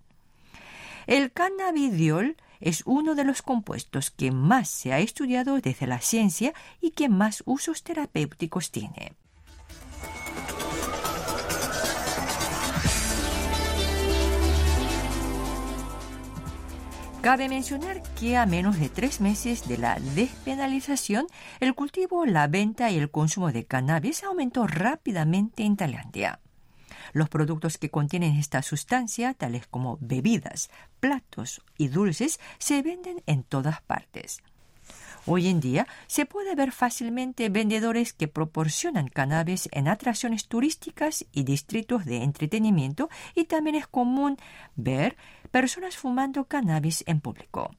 El 1.08 1.32
cannabidiol 1.32 2.36
es 2.60 2.82
uno 2.84 3.14
de 3.14 3.24
los 3.24 3.40
compuestos 3.40 4.10
que 4.10 4.30
más 4.30 4.68
se 4.68 4.92
ha 4.92 4.98
estudiado 4.98 5.58
desde 5.58 5.86
la 5.86 6.02
ciencia 6.02 6.52
y 6.82 6.90
que 6.90 7.08
más 7.08 7.42
usos 7.46 7.82
terapéuticos 7.82 8.70
tiene. 8.70 9.14
Cabe 17.22 17.48
mencionar 17.48 18.02
que 18.20 18.36
a 18.36 18.44
menos 18.44 18.78
de 18.78 18.90
tres 18.90 19.22
meses 19.22 19.66
de 19.66 19.78
la 19.78 19.98
despenalización, 20.14 21.26
el 21.60 21.74
cultivo, 21.74 22.26
la 22.26 22.48
venta 22.48 22.90
y 22.90 22.98
el 22.98 23.10
consumo 23.10 23.50
de 23.50 23.64
cannabis 23.64 24.24
aumentó 24.24 24.66
rápidamente 24.66 25.62
en 25.62 25.78
Tailandia. 25.78 26.40
Los 27.12 27.28
productos 27.28 27.78
que 27.78 27.90
contienen 27.90 28.36
esta 28.36 28.62
sustancia, 28.62 29.34
tales 29.34 29.66
como 29.66 29.98
bebidas, 30.00 30.70
platos 31.00 31.62
y 31.76 31.88
dulces, 31.88 32.40
se 32.58 32.82
venden 32.82 33.22
en 33.26 33.42
todas 33.42 33.80
partes. 33.82 34.42
Hoy 35.26 35.48
en 35.48 35.60
día 35.60 35.86
se 36.06 36.24
puede 36.24 36.54
ver 36.54 36.72
fácilmente 36.72 37.50
vendedores 37.50 38.14
que 38.14 38.28
proporcionan 38.28 39.08
cannabis 39.08 39.68
en 39.72 39.86
atracciones 39.88 40.46
turísticas 40.48 41.26
y 41.32 41.42
distritos 41.42 42.06
de 42.06 42.22
entretenimiento 42.22 43.10
y 43.34 43.44
también 43.44 43.76
es 43.76 43.86
común 43.86 44.38
ver 44.74 45.18
personas 45.50 45.96
fumando 45.96 46.44
cannabis 46.44 47.04
en 47.06 47.20
público. 47.20 47.70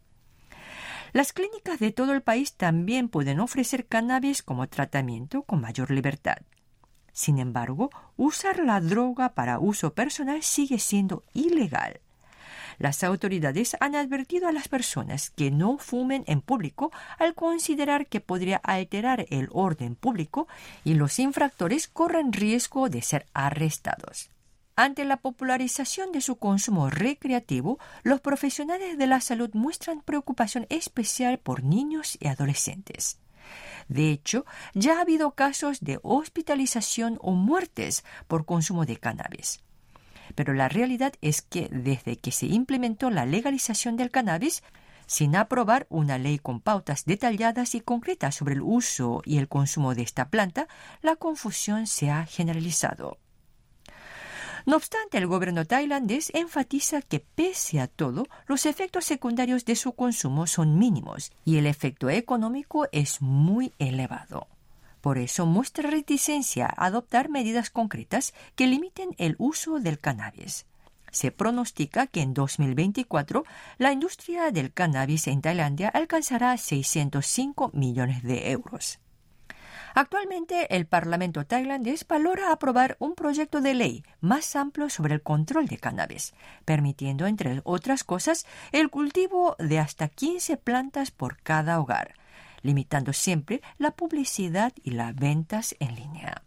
Las 1.12 1.34
clínicas 1.34 1.80
de 1.80 1.92
todo 1.92 2.14
el 2.14 2.22
país 2.22 2.54
también 2.54 3.10
pueden 3.10 3.40
ofrecer 3.40 3.88
cannabis 3.88 4.44
como 4.44 4.68
tratamiento 4.68 5.42
con 5.42 5.60
mayor 5.62 5.90
libertad. 5.90 6.38
Sin 7.14 7.40
embargo, 7.40 7.90
usar 8.18 8.60
la 8.60 8.80
droga 8.82 9.30
para 9.30 9.60
uso 9.60 9.94
personal 9.94 10.44
sigue 10.44 10.80
siendo 10.80 11.24
ilegal. 11.34 12.00
Las 12.80 13.04
autoridades 13.04 13.76
han 13.82 13.96
advertido 13.96 14.48
a 14.48 14.54
las 14.54 14.70
personas 14.70 15.32
que 15.32 15.52
no 15.52 15.78
fumen 15.78 16.24
en 16.28 16.40
público 16.40 16.92
al 17.18 17.36
considerar 17.36 18.08
que 18.08 18.22
podría 18.22 18.58
alterar 18.58 19.26
el 19.30 19.50
orden 19.52 19.96
público 19.96 20.48
y 20.86 20.94
los 20.94 21.20
infractores 21.20 21.90
corren 21.90 22.32
riesgo 22.32 22.90
de 22.90 23.02
ser 23.02 23.26
arrestados. 23.34 24.30
Ante 24.78 25.04
la 25.04 25.18
popularización 25.18 26.14
de 26.14 26.22
su 26.22 26.38
consumo 26.38 26.90
recreativo, 26.90 27.80
los 28.04 28.22
profesionales 28.22 28.98
de 28.98 29.08
la 29.08 29.20
salud 29.20 29.50
muestran 29.52 30.02
preocupación 30.02 30.66
especial 30.70 31.38
por 31.38 31.66
niños 31.66 32.18
y 32.22 32.28
adolescentes. 32.28 33.20
De 33.88 34.12
hecho, 34.12 34.46
ya 34.74 34.98
ha 34.98 35.02
habido 35.02 35.32
casos 35.32 35.80
de 35.82 36.00
hospitalización 36.04 37.18
o 37.22 37.32
muertes 37.32 38.04
por 38.28 38.46
consumo 38.46 38.86
de 38.86 38.98
cannabis. 38.98 39.62
Pero 40.36 40.54
la 40.54 40.70
realidad 40.70 41.14
es 41.22 41.42
que 41.42 41.70
desde 41.72 42.18
que 42.18 42.32
se 42.32 42.46
implementó 42.46 43.10
la 43.10 43.26
legalización 43.26 43.98
del 43.98 44.12
cannabis, 44.12 44.64
sin 45.08 45.36
aprobar 45.36 45.88
una 45.90 46.20
ley 46.20 46.38
con 46.38 46.60
pautas 46.60 47.06
detalladas 47.06 47.74
y 47.74 47.82
concretas 47.82 48.36
sobre 48.36 48.54
el 48.54 48.62
uso 48.62 49.24
y 49.26 49.40
el 49.40 49.48
consumo 49.48 49.96
de 49.96 50.04
esta 50.04 50.30
planta, 50.30 50.68
la 51.02 51.16
confusión 51.16 51.88
se 51.88 52.12
ha 52.12 52.26
generalizado. 52.28 53.18
No 54.66 54.76
obstante, 54.76 55.18
el 55.18 55.28
gobierno 55.28 55.66
tailandés 55.66 56.32
enfatiza 56.34 57.02
que 57.02 57.20
pese 57.20 57.80
a 57.80 57.88
todo, 57.88 58.28
los 58.48 58.66
efectos 58.66 59.06
secundarios 59.06 59.66
de 59.66 59.76
su 59.76 59.94
consumo 59.94 60.48
son 60.48 60.78
mínimos 60.78 61.32
y 61.46 61.58
el 61.58 61.66
efecto 61.66 62.10
económico 62.10 62.88
es 62.92 63.22
muy 63.22 63.74
elevado. 63.80 64.48
Por 65.02 65.18
eso 65.18 65.46
muestra 65.46 65.90
reticencia 65.90 66.66
a 66.66 66.86
adoptar 66.86 67.30
medidas 67.30 67.70
concretas 67.70 68.34
que 68.56 68.68
limiten 68.68 69.16
el 69.18 69.36
uso 69.38 69.80
del 69.80 70.00
cannabis. 70.00 70.66
Se 71.12 71.32
pronostica 71.32 72.08
que 72.08 72.22
en 72.22 72.34
2024 72.34 73.44
la 73.78 73.92
industria 73.92 74.52
del 74.52 74.72
cannabis 74.72 75.28
en 75.28 75.42
Tailandia 75.42 75.90
alcanzará 75.90 76.56
605 76.58 77.72
millones 77.74 78.24
de 78.24 78.52
euros. 78.52 79.00
Actualmente, 80.00 80.74
el 80.78 80.86
Parlamento 80.86 81.46
tailandés 81.46 82.08
valora 82.08 82.54
aprobar 82.54 82.96
un 83.00 83.16
proyecto 83.16 83.60
de 83.60 83.74
ley 83.74 84.06
más 84.22 84.56
amplio 84.56 84.90
sobre 84.90 85.14
el 85.14 85.22
control 85.22 85.68
de 85.68 85.78
cannabis, 85.78 86.34
permitiendo, 86.64 87.28
entre 87.28 87.60
otras 87.66 88.06
cosas, 88.06 88.46
el 88.72 88.90
cultivo 88.90 89.58
de 89.60 89.78
hasta 89.78 90.08
15 90.08 90.56
plantas 90.56 91.12
por 91.12 91.42
cada 91.42 91.82
hogar, 91.82 92.14
limitando 92.62 93.12
siempre 93.12 93.62
la 93.78 93.92
publicidad 93.92 94.72
y 94.84 94.92
las 94.92 95.14
ventas 95.14 95.76
en 95.82 95.96
línea. 95.96 96.44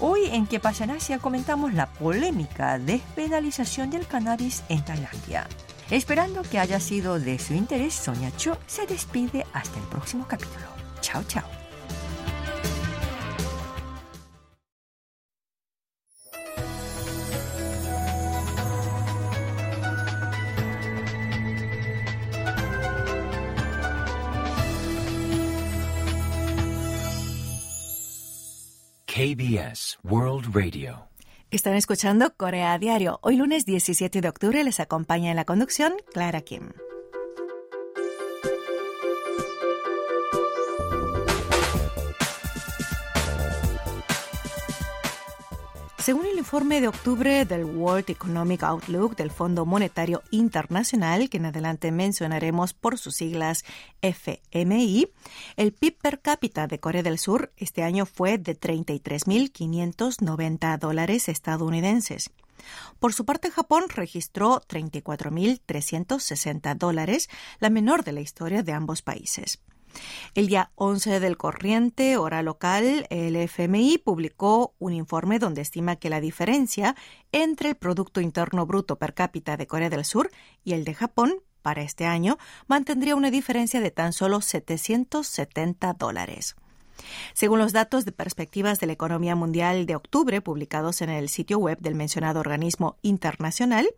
Hoy 0.00 0.20
en 0.32 0.46
Que 0.46 0.58
Asia 0.64 1.18
comentamos 1.18 1.74
la 1.74 1.92
polémica 1.92 2.78
despenalización 2.78 3.90
del 3.90 4.06
cannabis 4.06 4.64
en 4.70 4.82
Tailandia. 4.86 5.46
Esperando 5.90 6.42
que 6.42 6.58
haya 6.58 6.80
sido 6.80 7.18
de 7.18 7.38
su 7.38 7.54
interés, 7.54 7.94
Sonia 7.94 8.30
Cho 8.36 8.58
se 8.66 8.86
despide 8.86 9.46
hasta 9.54 9.78
el 9.78 9.86
próximo 9.86 10.26
capítulo. 10.28 10.66
Chao, 11.00 11.22
chao. 11.24 11.48
KBS 29.06 29.98
World 30.04 30.54
Radio 30.54 31.07
están 31.56 31.74
escuchando 31.74 32.34
Corea 32.36 32.78
Diario. 32.78 33.18
Hoy 33.22 33.36
lunes 33.36 33.64
17 33.64 34.20
de 34.20 34.28
octubre 34.28 34.62
les 34.64 34.80
acompaña 34.80 35.30
en 35.30 35.36
la 35.36 35.44
conducción 35.44 35.94
Clara 36.12 36.42
Kim. 36.42 36.70
Según 46.08 46.24
el 46.24 46.38
informe 46.38 46.80
de 46.80 46.88
octubre 46.88 47.44
del 47.44 47.66
World 47.66 48.08
Economic 48.08 48.62
Outlook 48.62 49.14
del 49.14 49.30
Fondo 49.30 49.66
Monetario 49.66 50.22
Internacional, 50.30 51.28
que 51.28 51.36
en 51.36 51.44
adelante 51.44 51.92
mencionaremos 51.92 52.72
por 52.72 52.96
sus 52.96 53.16
siglas 53.16 53.66
FMI, 54.00 55.10
el 55.56 55.74
PIB 55.74 55.98
per 55.98 56.22
cápita 56.22 56.66
de 56.66 56.80
Corea 56.80 57.02
del 57.02 57.18
Sur 57.18 57.52
este 57.58 57.82
año 57.82 58.06
fue 58.06 58.38
de 58.38 58.58
33.590 58.58 60.78
dólares 60.78 61.28
estadounidenses. 61.28 62.30
Por 63.00 63.12
su 63.12 63.26
parte, 63.26 63.50
Japón 63.50 63.90
registró 63.90 64.62
34.360 64.62 66.74
dólares, 66.74 67.28
la 67.60 67.68
menor 67.68 68.02
de 68.02 68.12
la 68.12 68.22
historia 68.22 68.62
de 68.62 68.72
ambos 68.72 69.02
países. 69.02 69.60
El 70.34 70.46
día 70.46 70.70
11 70.74 71.20
del 71.20 71.36
corriente, 71.36 72.16
hora 72.16 72.42
local, 72.42 73.06
el 73.10 73.36
FMI 73.36 73.98
publicó 73.98 74.74
un 74.78 74.92
informe 74.92 75.38
donde 75.38 75.62
estima 75.62 75.96
que 75.96 76.10
la 76.10 76.20
diferencia 76.20 76.96
entre 77.32 77.70
el 77.70 77.74
Producto 77.76 78.20
Interno 78.20 78.66
Bruto 78.66 78.96
per 78.96 79.14
cápita 79.14 79.56
de 79.56 79.66
Corea 79.66 79.90
del 79.90 80.04
Sur 80.04 80.30
y 80.64 80.72
el 80.72 80.84
de 80.84 80.94
Japón 80.94 81.34
para 81.62 81.82
este 81.82 82.06
año 82.06 82.38
mantendría 82.66 83.16
una 83.16 83.30
diferencia 83.30 83.80
de 83.80 83.90
tan 83.90 84.12
solo 84.12 84.40
770 84.40 85.92
dólares. 85.94 86.56
Según 87.32 87.58
los 87.58 87.72
datos 87.72 88.04
de 88.04 88.12
perspectivas 88.12 88.80
de 88.80 88.86
la 88.86 88.92
economía 88.92 89.34
mundial 89.36 89.86
de 89.86 89.96
octubre 89.96 90.40
publicados 90.40 91.02
en 91.02 91.10
el 91.10 91.28
sitio 91.28 91.58
web 91.58 91.78
del 91.80 91.94
mencionado 91.94 92.40
organismo 92.40 92.96
internacional, 93.02 93.88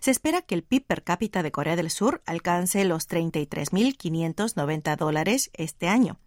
se 0.00 0.10
espera 0.10 0.42
que 0.42 0.54
el 0.54 0.62
PIB 0.62 0.84
per 0.86 1.02
cápita 1.02 1.42
de 1.42 1.52
Corea 1.52 1.76
del 1.76 1.90
Sur 1.90 2.22
alcance 2.26 2.84
los 2.84 3.08
33.590 3.08 4.96
dólares 4.96 5.50
este 5.54 5.88
año. 5.88 6.18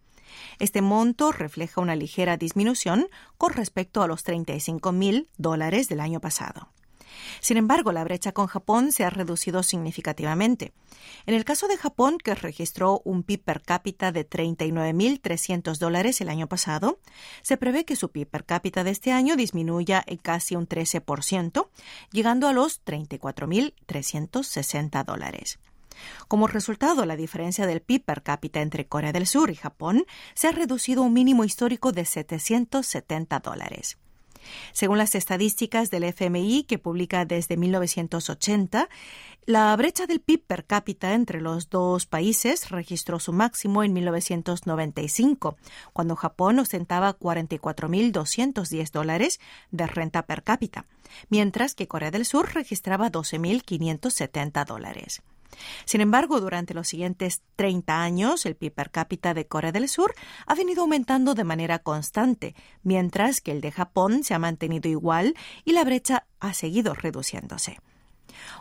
Este 0.58 0.82
monto 0.82 1.32
refleja 1.32 1.80
una 1.80 1.96
ligera 1.96 2.36
disminución 2.36 3.08
con 3.36 3.52
respecto 3.52 4.02
a 4.02 4.06
los 4.06 4.24
35.000 4.24 5.28
dólares 5.38 5.88
del 5.88 6.00
año 6.00 6.20
pasado. 6.20 6.68
Sin 7.40 7.56
embargo, 7.56 7.92
la 7.92 8.04
brecha 8.04 8.32
con 8.32 8.46
Japón 8.46 8.92
se 8.92 9.04
ha 9.04 9.10
reducido 9.10 9.62
significativamente. 9.62 10.72
En 11.26 11.34
el 11.34 11.44
caso 11.44 11.68
de 11.68 11.76
Japón, 11.76 12.16
que 12.18 12.34
registró 12.34 13.02
un 13.04 13.22
PIB 13.22 13.42
per 13.42 13.60
cápita 13.62 14.10
de 14.12 14.28
39.300 14.28 15.78
dólares 15.78 16.20
el 16.20 16.28
año 16.28 16.48
pasado, 16.48 16.98
se 17.42 17.56
prevé 17.56 17.84
que 17.84 17.94
su 17.96 18.10
PIB 18.10 18.28
per 18.28 18.44
cápita 18.44 18.84
de 18.84 18.90
este 18.90 19.10
año 19.12 19.36
disminuya 19.36 20.04
en 20.06 20.18
casi 20.18 20.56
un 20.56 20.68
13%, 20.68 21.68
llegando 22.12 22.48
a 22.48 22.52
los 22.52 22.84
34.360 22.84 25.04
dólares. 25.04 25.58
Como 26.28 26.46
resultado, 26.46 27.04
la 27.04 27.16
diferencia 27.16 27.66
del 27.66 27.82
PIB 27.82 28.04
per 28.04 28.22
cápita 28.22 28.60
entre 28.60 28.86
Corea 28.86 29.12
del 29.12 29.26
Sur 29.26 29.50
y 29.50 29.56
Japón 29.56 30.04
se 30.34 30.48
ha 30.48 30.52
reducido 30.52 31.02
a 31.02 31.06
un 31.06 31.12
mínimo 31.12 31.44
histórico 31.44 31.92
de 31.92 32.04
770 32.04 33.40
dólares. 33.40 33.98
Según 34.72 34.98
las 34.98 35.14
estadísticas 35.14 35.90
del 35.90 36.04
FMI 36.04 36.64
que 36.64 36.78
publica 36.78 37.24
desde 37.24 37.56
1980, 37.56 38.88
la 39.46 39.74
brecha 39.76 40.06
del 40.06 40.20
PIB 40.20 40.44
per 40.46 40.64
cápita 40.64 41.14
entre 41.14 41.40
los 41.40 41.70
dos 41.70 42.06
países 42.06 42.70
registró 42.70 43.18
su 43.18 43.32
máximo 43.32 43.82
en 43.82 43.92
1995, 43.92 45.56
cuando 45.92 46.14
Japón 46.14 46.58
ostentaba 46.58 47.18
44.210 47.18 48.90
dólares 48.92 49.40
de 49.70 49.86
renta 49.86 50.22
per 50.22 50.42
cápita, 50.42 50.84
mientras 51.30 51.74
que 51.74 51.88
Corea 51.88 52.10
del 52.10 52.26
Sur 52.26 52.54
registraba 52.54 53.10
12.570 53.10 54.66
dólares. 54.66 55.22
Sin 55.84 56.00
embargo, 56.00 56.40
durante 56.40 56.74
los 56.74 56.88
siguientes 56.88 57.42
30 57.56 58.02
años, 58.02 58.46
el 58.46 58.56
PIB 58.56 58.72
per 58.72 58.90
cápita 58.90 59.34
de 59.34 59.46
Corea 59.46 59.72
del 59.72 59.88
Sur 59.88 60.14
ha 60.46 60.54
venido 60.54 60.82
aumentando 60.82 61.34
de 61.34 61.44
manera 61.44 61.78
constante, 61.78 62.54
mientras 62.82 63.40
que 63.40 63.52
el 63.52 63.60
de 63.60 63.72
Japón 63.72 64.24
se 64.24 64.34
ha 64.34 64.38
mantenido 64.38 64.88
igual 64.88 65.34
y 65.64 65.72
la 65.72 65.84
brecha 65.84 66.26
ha 66.38 66.54
seguido 66.54 66.94
reduciéndose. 66.94 67.78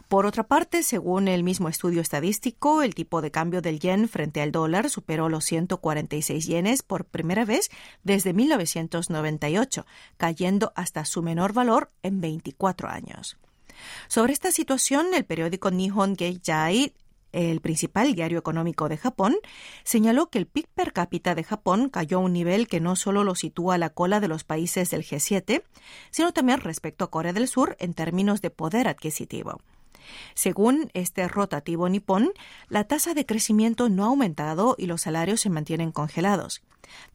Por 0.07 0.25
otra 0.25 0.43
parte, 0.47 0.83
según 0.83 1.27
el 1.27 1.43
mismo 1.43 1.69
estudio 1.69 2.01
estadístico, 2.01 2.81
el 2.81 2.95
tipo 2.95 3.21
de 3.21 3.31
cambio 3.31 3.61
del 3.61 3.79
yen 3.79 4.09
frente 4.09 4.41
al 4.41 4.51
dólar 4.51 4.89
superó 4.89 5.29
los 5.29 5.45
146 5.45 6.45
yenes 6.47 6.83
por 6.83 7.05
primera 7.05 7.45
vez 7.45 7.69
desde 8.03 8.33
1998, 8.33 9.85
cayendo 10.17 10.73
hasta 10.75 11.05
su 11.05 11.21
menor 11.21 11.53
valor 11.53 11.91
en 12.03 12.21
24 12.21 12.89
años. 12.89 13.37
Sobre 14.07 14.33
esta 14.33 14.51
situación, 14.51 15.13
el 15.13 15.25
periódico 15.25 15.71
Nihon 15.71 16.15
Keijai 16.15 16.93
el 17.31 17.61
principal 17.61 18.15
diario 18.15 18.39
económico 18.39 18.89
de 18.89 18.97
Japón, 18.97 19.35
señaló 19.83 20.29
que 20.29 20.39
el 20.39 20.47
PIB 20.47 20.67
per 20.73 20.93
cápita 20.93 21.35
de 21.35 21.43
Japón 21.43 21.89
cayó 21.89 22.17
a 22.17 22.21
un 22.21 22.33
nivel 22.33 22.67
que 22.67 22.79
no 22.79 22.95
solo 22.95 23.23
lo 23.23 23.35
sitúa 23.35 23.75
a 23.75 23.77
la 23.77 23.91
cola 23.91 24.19
de 24.19 24.27
los 24.27 24.43
países 24.43 24.89
del 24.89 25.03
G7, 25.03 25.63
sino 26.11 26.33
también 26.33 26.61
respecto 26.61 27.05
a 27.05 27.11
Corea 27.11 27.33
del 27.33 27.47
Sur 27.47 27.75
en 27.79 27.93
términos 27.93 28.41
de 28.41 28.49
poder 28.49 28.87
adquisitivo. 28.87 29.59
Según 30.33 30.89
este 30.93 31.27
rotativo 31.27 31.89
nipón, 31.89 32.31
la 32.67 32.85
tasa 32.85 33.13
de 33.13 33.25
crecimiento 33.25 33.89
no 33.89 34.03
ha 34.03 34.07
aumentado 34.07 34.75
y 34.77 34.85
los 34.85 35.01
salarios 35.01 35.41
se 35.41 35.49
mantienen 35.49 35.91
congelados. 35.91 36.61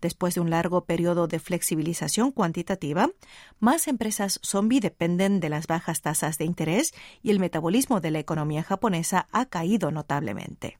Después 0.00 0.34
de 0.34 0.40
un 0.40 0.50
largo 0.50 0.84
periodo 0.84 1.26
de 1.26 1.40
flexibilización 1.40 2.30
cuantitativa, 2.30 3.10
más 3.58 3.88
empresas 3.88 4.40
zombie 4.42 4.80
dependen 4.80 5.40
de 5.40 5.48
las 5.48 5.66
bajas 5.66 6.00
tasas 6.00 6.38
de 6.38 6.44
interés 6.44 6.92
y 7.22 7.30
el 7.30 7.40
metabolismo 7.40 8.00
de 8.00 8.10
la 8.10 8.18
economía 8.20 8.62
japonesa 8.62 9.26
ha 9.32 9.46
caído 9.46 9.90
notablemente. 9.90 10.78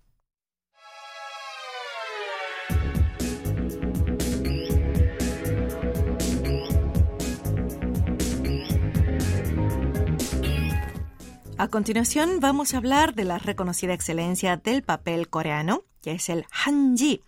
A 11.57 11.69
continuación 11.69 12.41
vamos 12.41 12.75
a 12.75 12.79
hablar 12.79 13.15
de 13.15 13.23
la 13.23 13.39
reconocida 13.39 13.95
excelencia 13.95 14.57
del 14.57 14.83
papel 14.83 15.29
coreano, 15.29 15.85
que 16.03 16.13
es 16.13 16.29
el 16.29 16.47
hanji 16.51 17.23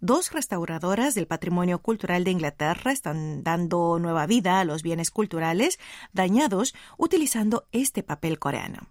Dos 0.00 0.30
restauradoras 0.30 1.16
del 1.16 1.26
patrimonio 1.26 1.80
cultural 1.80 2.22
de 2.22 2.30
Inglaterra 2.30 2.92
están 2.92 3.42
dando 3.42 3.98
nueva 3.98 4.26
vida 4.26 4.60
a 4.60 4.64
los 4.64 4.84
bienes 4.84 5.10
culturales 5.10 5.80
dañados 6.12 6.74
utilizando 6.96 7.66
este 7.72 8.04
papel 8.04 8.38
coreano. 8.38 8.86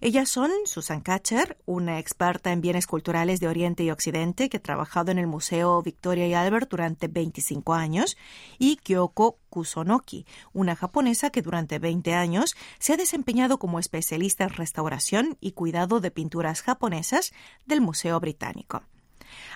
Ellas 0.00 0.28
son 0.28 0.50
Susan 0.64 1.00
Katcher, 1.00 1.58
una 1.66 1.98
experta 1.98 2.52
en 2.52 2.60
bienes 2.60 2.86
culturales 2.86 3.40
de 3.40 3.48
Oriente 3.48 3.84
y 3.84 3.90
Occidente 3.90 4.48
que 4.48 4.56
ha 4.56 4.62
trabajado 4.62 5.10
en 5.10 5.18
el 5.18 5.26
Museo 5.26 5.82
Victoria 5.82 6.26
y 6.26 6.34
Albert 6.34 6.70
durante 6.70 7.08
25 7.08 7.74
años, 7.74 8.16
y 8.58 8.76
Kyoko 8.76 9.38
Kusonoki, 9.50 10.26
una 10.52 10.76
japonesa 10.76 11.30
que 11.30 11.42
durante 11.42 11.78
20 11.78 12.14
años 12.14 12.56
se 12.78 12.92
ha 12.92 12.96
desempeñado 12.96 13.58
como 13.58 13.78
especialista 13.78 14.44
en 14.44 14.50
restauración 14.50 15.36
y 15.40 15.52
cuidado 15.52 16.00
de 16.00 16.10
pinturas 16.10 16.62
japonesas 16.62 17.32
del 17.66 17.80
Museo 17.80 18.18
Británico. 18.20 18.82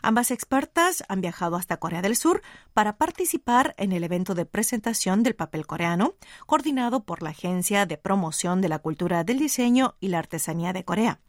Ambas 0.03 0.31
expertas 0.31 1.05
han 1.09 1.21
viajado 1.21 1.57
hasta 1.57 1.79
Corea 1.79 2.03
del 2.03 2.17
Sur 2.17 2.43
para 2.73 2.97
participar 2.97 3.75
en 3.79 3.93
el 3.93 4.05
evento 4.05 4.35
de 4.35 4.47
presentación 4.47 5.23
del 5.23 5.35
papel 5.35 5.67
coreano, 5.67 6.15
coordinado 6.47 7.05
por 7.05 7.23
la 7.23 7.31
Agencia 7.31 7.87
de 7.87 7.97
Promoción 7.97 8.61
de 8.61 8.69
la 8.69 8.79
Cultura 8.79 9.25
del 9.25 9.39
Diseño 9.39 9.97
y 10.01 10.09
la 10.09 10.19
Artesanía 10.19 10.73
de 10.73 10.85
Corea. 10.85 11.21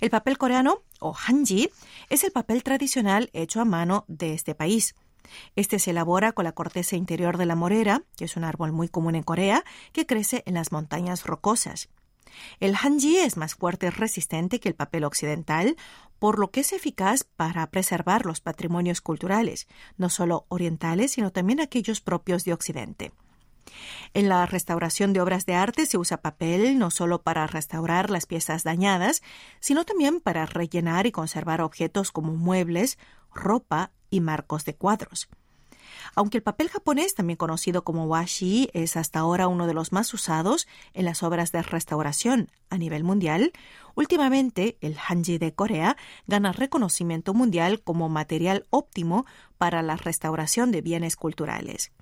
El 0.00 0.10
papel 0.10 0.38
coreano, 0.38 0.82
o 1.00 1.14
hanji, 1.14 1.70
es 2.08 2.24
el 2.24 2.32
papel 2.32 2.62
tradicional 2.62 3.30
hecho 3.32 3.60
a 3.60 3.64
mano 3.64 4.04
de 4.08 4.34
este 4.34 4.54
país. 4.54 4.94
Este 5.56 5.78
se 5.78 5.90
elabora 5.90 6.32
con 6.32 6.44
la 6.44 6.52
corteza 6.52 6.96
interior 6.96 7.38
de 7.38 7.46
la 7.46 7.56
morera, 7.56 8.02
que 8.16 8.26
es 8.26 8.36
un 8.36 8.44
árbol 8.44 8.72
muy 8.72 8.88
común 8.88 9.14
en 9.14 9.22
Corea, 9.22 9.64
que 9.92 10.06
crece 10.06 10.42
en 10.46 10.54
las 10.54 10.72
montañas 10.72 11.24
rocosas. 11.24 11.88
El 12.60 12.74
hanji 12.74 13.18
es 13.18 13.36
más 13.36 13.54
fuerte 13.54 13.86
y 13.86 13.90
resistente 13.90 14.60
que 14.60 14.68
el 14.68 14.74
papel 14.74 15.04
occidental, 15.04 15.76
por 16.18 16.38
lo 16.38 16.50
que 16.50 16.60
es 16.60 16.72
eficaz 16.72 17.24
para 17.24 17.70
preservar 17.70 18.26
los 18.26 18.40
patrimonios 18.40 19.00
culturales, 19.00 19.66
no 19.96 20.08
solo 20.08 20.46
orientales, 20.48 21.12
sino 21.12 21.32
también 21.32 21.60
aquellos 21.60 22.00
propios 22.00 22.44
de 22.44 22.52
Occidente. 22.52 23.12
En 24.12 24.28
la 24.28 24.46
restauración 24.46 25.12
de 25.12 25.20
obras 25.20 25.46
de 25.46 25.54
arte 25.54 25.86
se 25.86 25.98
usa 25.98 26.20
papel 26.20 26.78
no 26.78 26.90
solo 26.90 27.22
para 27.22 27.46
restaurar 27.46 28.10
las 28.10 28.26
piezas 28.26 28.62
dañadas, 28.62 29.22
sino 29.60 29.84
también 29.84 30.20
para 30.20 30.46
rellenar 30.46 31.06
y 31.06 31.12
conservar 31.12 31.60
objetos 31.60 32.12
como 32.12 32.34
muebles, 32.34 32.98
ropa 33.32 33.92
y 34.10 34.20
marcos 34.20 34.64
de 34.64 34.76
cuadros. 34.76 35.28
Aunque 36.16 36.38
el 36.38 36.42
papel 36.42 36.68
japonés, 36.68 37.14
también 37.14 37.36
conocido 37.36 37.82
como 37.84 38.06
washi, 38.06 38.70
es 38.72 38.96
hasta 38.96 39.18
ahora 39.18 39.48
uno 39.48 39.66
de 39.66 39.74
los 39.74 39.92
más 39.92 40.12
usados 40.14 40.68
en 40.92 41.04
las 41.04 41.22
obras 41.22 41.50
de 41.52 41.62
restauración 41.62 42.50
a 42.70 42.78
nivel 42.78 43.04
mundial, 43.04 43.52
últimamente 43.94 44.76
el 44.80 44.96
hanji 44.96 45.38
de 45.38 45.54
Corea 45.54 45.96
gana 46.26 46.52
reconocimiento 46.52 47.34
mundial 47.34 47.82
como 47.82 48.08
material 48.08 48.66
óptimo 48.70 49.26
para 49.58 49.82
la 49.82 49.96
restauración 49.96 50.70
de 50.70 50.82
bienes 50.82 51.16
culturales. 51.16 51.92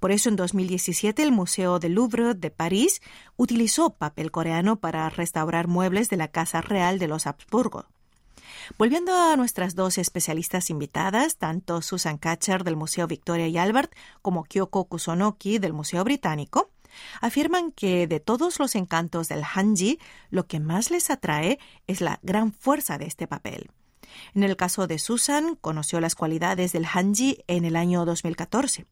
Por 0.00 0.12
eso 0.12 0.28
en 0.28 0.36
2017 0.36 1.22
el 1.22 1.32
Museo 1.32 1.78
del 1.78 1.94
Louvre 1.94 2.34
de 2.34 2.50
París 2.50 3.00
utilizó 3.36 3.90
papel 3.90 4.30
coreano 4.30 4.76
para 4.76 5.08
restaurar 5.08 5.68
muebles 5.68 6.08
de 6.08 6.16
la 6.16 6.28
Casa 6.28 6.60
Real 6.60 6.98
de 6.98 7.08
los 7.08 7.26
Habsburgo. 7.26 7.86
Volviendo 8.78 9.12
a 9.14 9.36
nuestras 9.36 9.74
dos 9.74 9.98
especialistas 9.98 10.70
invitadas, 10.70 11.36
tanto 11.36 11.82
Susan 11.82 12.18
Katcher 12.18 12.64
del 12.64 12.76
Museo 12.76 13.06
Victoria 13.06 13.48
y 13.48 13.58
Albert 13.58 13.92
como 14.22 14.44
Kyoko 14.44 14.84
Kusonoki 14.84 15.58
del 15.58 15.72
Museo 15.72 16.04
Británico, 16.04 16.70
Afirman 17.20 17.72
que 17.72 18.06
de 18.06 18.20
todos 18.20 18.58
los 18.58 18.74
encantos 18.74 19.28
del 19.28 19.42
hanji, 19.44 19.98
lo 20.30 20.46
que 20.46 20.60
más 20.60 20.90
les 20.90 21.10
atrae 21.10 21.58
es 21.86 22.00
la 22.00 22.18
gran 22.22 22.52
fuerza 22.52 22.98
de 22.98 23.06
este 23.06 23.26
papel. 23.26 23.70
En 24.34 24.42
el 24.42 24.56
caso 24.56 24.86
de 24.86 24.98
Susan, 24.98 25.56
conoció 25.56 26.00
las 26.00 26.14
cualidades 26.14 26.72
del 26.72 26.86
hanji 26.86 27.44
en 27.48 27.64
el 27.64 27.76
año 27.76 28.04
2014. 28.04 28.86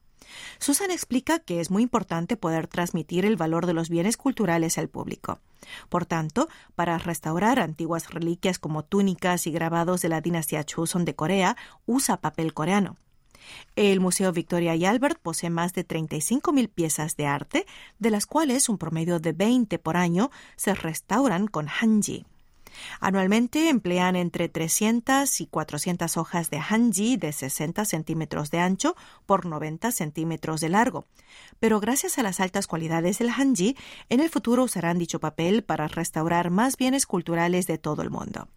Susan 0.58 0.90
explica 0.90 1.38
que 1.38 1.60
es 1.60 1.70
muy 1.70 1.82
importante 1.82 2.36
poder 2.36 2.66
transmitir 2.66 3.24
el 3.24 3.36
valor 3.36 3.66
de 3.66 3.74
los 3.74 3.88
bienes 3.88 4.16
culturales 4.16 4.78
al 4.78 4.88
público. 4.88 5.40
Por 5.88 6.06
tanto, 6.06 6.48
para 6.74 6.98
restaurar 6.98 7.58
antiguas 7.58 8.10
reliquias 8.10 8.58
como 8.58 8.84
túnicas 8.84 9.46
y 9.46 9.50
grabados 9.50 10.02
de 10.02 10.08
la 10.08 10.20
dinastía 10.20 10.64
Choson 10.64 11.04
de 11.04 11.14
Corea, 11.14 11.56
usa 11.86 12.20
papel 12.20 12.52
coreano. 12.54 12.96
El 13.76 14.00
Museo 14.00 14.32
Victoria 14.32 14.74
y 14.74 14.84
Albert 14.84 15.18
posee 15.20 15.50
más 15.50 15.74
de 15.74 15.86
35.000 15.86 16.68
piezas 16.68 17.16
de 17.16 17.26
arte, 17.26 17.66
de 17.98 18.10
las 18.10 18.26
cuales 18.26 18.68
un 18.68 18.78
promedio 18.78 19.18
de 19.18 19.32
20 19.32 19.78
por 19.78 19.96
año 19.96 20.30
se 20.56 20.74
restauran 20.74 21.46
con 21.46 21.68
hanji. 21.68 22.24
Anualmente 23.00 23.68
emplean 23.68 24.16
entre 24.16 24.48
300 24.48 25.40
y 25.40 25.46
400 25.46 26.16
hojas 26.16 26.50
de 26.50 26.58
hanji 26.58 27.16
de 27.16 27.32
60 27.32 27.84
centímetros 27.84 28.50
de 28.50 28.60
ancho 28.60 28.96
por 29.26 29.46
90 29.46 29.92
centímetros 29.92 30.60
de 30.60 30.68
largo. 30.68 31.06
Pero 31.60 31.80
gracias 31.80 32.18
a 32.18 32.22
las 32.22 32.40
altas 32.40 32.66
cualidades 32.66 33.18
del 33.18 33.30
hanji, 33.30 33.76
en 34.08 34.20
el 34.20 34.30
futuro 34.30 34.64
usarán 34.64 34.98
dicho 34.98 35.20
papel 35.20 35.64
para 35.64 35.88
restaurar 35.88 36.50
más 36.50 36.76
bienes 36.76 37.06
culturales 37.06 37.66
de 37.66 37.78
todo 37.78 38.02
el 38.02 38.10
mundo. 38.10 38.48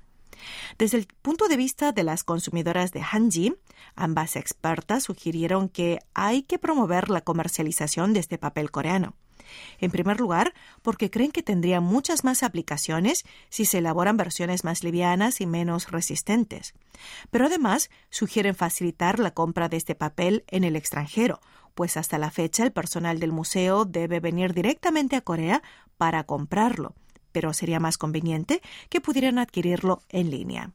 Desde 0.77 0.97
el 0.97 1.08
punto 1.21 1.47
de 1.47 1.58
vista 1.58 1.91
de 1.91 2.03
las 2.03 2.23
consumidoras 2.23 2.91
de 2.91 3.01
hanji, 3.01 3.56
ambas 3.95 4.36
expertas 4.36 5.03
sugirieron 5.03 5.69
que 5.69 5.99
hay 6.13 6.43
que 6.43 6.60
promover 6.60 7.10
la 7.10 7.21
comercialización 7.21 8.13
de 8.13 8.19
este 8.19 8.38
papel 8.38 8.71
coreano. 8.71 9.15
En 9.79 9.91
primer 9.91 10.19
lugar, 10.19 10.53
porque 10.81 11.10
creen 11.10 11.31
que 11.31 11.43
tendría 11.43 11.81
muchas 11.81 12.23
más 12.23 12.43
aplicaciones 12.43 13.25
si 13.49 13.65
se 13.65 13.79
elaboran 13.79 14.17
versiones 14.17 14.63
más 14.63 14.83
livianas 14.83 15.41
y 15.41 15.45
menos 15.45 15.91
resistentes. 15.91 16.73
Pero 17.31 17.45
además 17.45 17.89
sugieren 18.10 18.55
facilitar 18.55 19.19
la 19.19 19.31
compra 19.31 19.69
de 19.69 19.77
este 19.77 19.95
papel 19.95 20.43
en 20.47 20.63
el 20.63 20.75
extranjero, 20.75 21.39
pues 21.75 21.95
hasta 21.95 22.17
la 22.17 22.31
fecha 22.31 22.63
el 22.63 22.71
personal 22.71 23.19
del 23.19 23.31
museo 23.31 23.86
debe 23.86 24.19
venir 24.19 24.53
directamente 24.53 25.15
a 25.15 25.21
Corea 25.21 25.62
para 25.97 26.23
comprarlo, 26.23 26.95
pero 27.31 27.53
sería 27.53 27.79
más 27.79 27.97
conveniente 27.97 28.62
que 28.89 29.01
pudieran 29.01 29.38
adquirirlo 29.38 30.01
en 30.10 30.31
línea. 30.31 30.71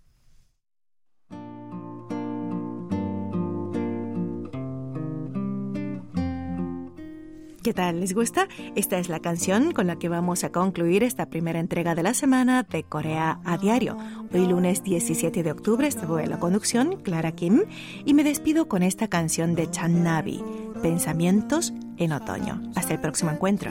¿Qué 7.62 7.72
tal? 7.72 8.00
¿Les 8.00 8.12
gusta? 8.12 8.48
Esta 8.74 8.98
es 8.98 9.08
la 9.08 9.20
canción 9.20 9.70
con 9.70 9.86
la 9.86 9.96
que 9.96 10.08
vamos 10.08 10.42
a 10.42 10.50
concluir 10.50 11.04
esta 11.04 11.26
primera 11.26 11.60
entrega 11.60 11.94
de 11.94 12.02
la 12.02 12.12
semana 12.12 12.64
de 12.64 12.82
Corea 12.82 13.38
a 13.44 13.56
Diario. 13.56 13.96
Hoy 14.34 14.46
lunes 14.48 14.82
17 14.82 15.44
de 15.44 15.52
octubre 15.52 15.86
estuvo 15.86 16.18
en 16.18 16.30
la 16.30 16.40
conducción 16.40 16.96
Clara 17.02 17.30
Kim 17.32 17.62
y 18.04 18.14
me 18.14 18.24
despido 18.24 18.66
con 18.66 18.82
esta 18.82 19.06
canción 19.06 19.54
de 19.54 19.70
Chan 19.70 20.02
Navi, 20.02 20.42
Pensamientos 20.82 21.72
en 21.98 22.12
Otoño. 22.12 22.60
Hasta 22.74 22.94
el 22.94 23.00
próximo 23.00 23.30
encuentro. 23.30 23.70